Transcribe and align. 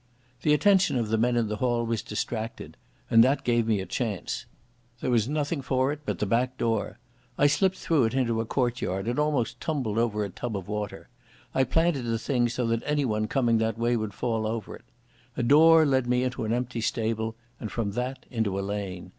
The 0.41 0.55
attention 0.55 0.97
of 0.97 1.09
the 1.09 1.17
men 1.19 1.35
in 1.37 1.47
the 1.47 1.57
hall 1.57 1.85
was 1.85 2.01
distracted, 2.01 2.75
and 3.11 3.23
that 3.23 3.43
gave 3.43 3.67
me 3.67 3.79
a 3.79 3.85
chance. 3.85 4.47
There 4.99 5.11
was 5.11 5.29
nothing 5.29 5.61
for 5.61 5.91
it 5.91 5.99
but 6.07 6.17
the 6.17 6.25
back 6.25 6.57
door. 6.57 6.97
I 7.37 7.45
slipped 7.45 7.75
through 7.77 8.05
it 8.05 8.15
into 8.15 8.41
a 8.41 8.45
courtyard 8.45 9.07
and 9.07 9.19
almost 9.19 9.61
tumbled 9.61 9.99
over 9.99 10.23
a 10.23 10.29
tub 10.31 10.57
of 10.57 10.67
water. 10.67 11.09
I 11.53 11.65
planted 11.65 12.01
the 12.05 12.17
thing 12.17 12.49
so 12.49 12.65
that 12.65 12.81
anyone 12.83 13.27
coming 13.27 13.59
that 13.59 13.77
way 13.77 13.95
would 13.95 14.15
fall 14.15 14.47
over 14.47 14.75
it. 14.75 14.85
A 15.37 15.43
door 15.43 15.85
led 15.85 16.07
me 16.07 16.23
into 16.23 16.45
an 16.45 16.51
empty 16.51 16.81
stable, 16.81 17.35
and 17.59 17.71
from 17.71 17.91
that 17.91 18.25
into 18.31 18.59
a 18.59 18.65
lane. 18.65 19.09